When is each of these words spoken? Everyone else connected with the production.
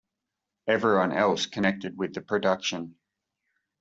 Everyone 0.65 1.11
else 1.11 1.45
connected 1.45 1.95
with 1.95 2.15
the 2.15 2.21
production. 2.21 2.95